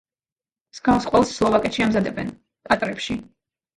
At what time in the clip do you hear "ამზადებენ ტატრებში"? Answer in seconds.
1.89-3.19